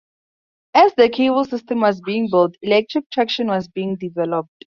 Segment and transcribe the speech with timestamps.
[0.73, 4.49] As the cable system was being built electric traction was being developed.